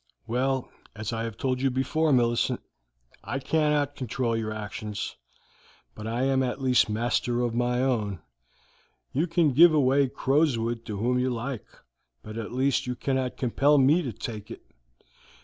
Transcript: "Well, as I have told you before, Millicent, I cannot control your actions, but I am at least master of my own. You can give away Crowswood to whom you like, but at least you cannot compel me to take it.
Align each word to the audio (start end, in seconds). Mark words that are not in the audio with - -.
"Well, 0.25 0.71
as 0.95 1.13
I 1.13 1.25
have 1.25 1.37
told 1.37 1.61
you 1.61 1.69
before, 1.69 2.11
Millicent, 2.11 2.59
I 3.23 3.37
cannot 3.37 3.95
control 3.95 4.35
your 4.35 4.51
actions, 4.51 5.15
but 5.93 6.07
I 6.07 6.23
am 6.23 6.41
at 6.41 6.59
least 6.59 6.89
master 6.89 7.41
of 7.43 7.53
my 7.53 7.83
own. 7.83 8.19
You 9.13 9.27
can 9.27 9.53
give 9.53 9.75
away 9.75 10.07
Crowswood 10.07 10.85
to 10.87 10.97
whom 10.97 11.19
you 11.19 11.29
like, 11.29 11.67
but 12.23 12.35
at 12.35 12.51
least 12.51 12.87
you 12.87 12.95
cannot 12.95 13.37
compel 13.37 13.77
me 13.77 14.01
to 14.01 14.11
take 14.11 14.49
it. 14.49 14.63